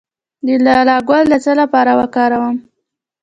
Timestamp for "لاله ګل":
0.65-1.23